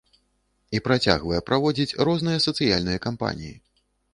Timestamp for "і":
0.77-0.81